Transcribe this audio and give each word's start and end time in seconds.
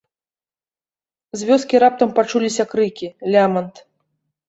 З 1.41 1.51
вёскі 1.51 1.75
раптам 1.85 2.09
пачуліся 2.23 2.63
крыкі, 2.75 3.15
лямант. 3.33 3.75